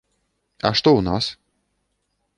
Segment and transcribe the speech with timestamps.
[0.69, 1.25] А што ў нас?